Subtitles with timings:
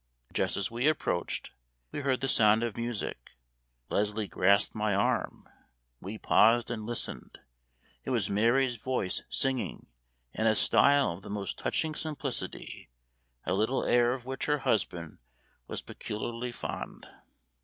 [0.33, 1.51] Just as we approached,
[1.91, 3.33] we heard the sound of music
[3.89, 5.47] Leslie grasped my arm;
[5.99, 7.37] we paused and listened.
[8.03, 9.89] It was Mary's voice singing,
[10.33, 12.89] in a style of the most touching simplicity,
[13.45, 15.19] a little air of which her husband
[15.67, 17.05] was peculiarly fond.